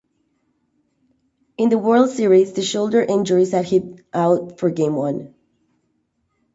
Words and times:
In 1.57 1.69
the 1.69 1.77
World 1.77 2.09
Series 2.09 2.53
the 2.53 2.63
shoulder 2.63 3.03
injury 3.03 3.45
sat 3.45 3.65
him 3.65 3.97
out 4.15 4.57
for 4.57 4.71
game 4.71 4.95
one. 4.95 5.35